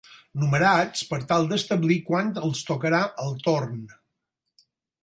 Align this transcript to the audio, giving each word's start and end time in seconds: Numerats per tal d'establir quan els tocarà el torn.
Numerats 0.43 1.03
per 1.11 1.19
tal 1.33 1.45
d'establir 1.51 1.99
quan 2.09 2.33
els 2.49 2.65
tocarà 2.71 3.05
el 3.27 3.39
torn. 3.51 3.79